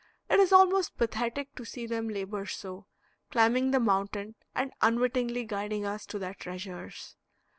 It 0.31 0.39
is 0.39 0.51
almost 0.51 0.97
pathetic 0.97 1.53
to 1.53 1.63
see 1.63 1.85
them 1.85 2.09
labor 2.09 2.47
so, 2.47 2.87
climbing 3.29 3.69
the 3.69 3.79
mountain 3.79 4.33
and 4.55 4.73
unwittingly 4.81 5.45
guiding 5.45 5.85
us 5.85 6.07
to 6.07 6.17
their 6.17 6.33
treasures. 6.33 7.17